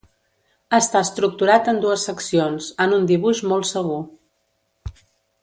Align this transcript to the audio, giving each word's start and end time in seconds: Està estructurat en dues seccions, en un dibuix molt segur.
Està 0.77 1.01
estructurat 1.07 1.69
en 1.73 1.81
dues 1.83 2.05
seccions, 2.09 2.71
en 2.87 2.97
un 2.99 3.07
dibuix 3.13 3.43
molt 3.53 3.71
segur. 3.75 4.01